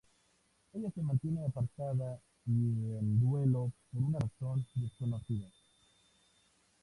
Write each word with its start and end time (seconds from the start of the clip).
Ella 0.73 0.89
se 0.89 1.03
mantiene 1.03 1.45
apartada 1.45 2.19
y 2.47 2.49
en 2.51 3.19
duelo 3.19 3.71
por 3.93 4.01
una 4.01 4.17
razón 4.17 4.65
desconocida. 4.73 5.47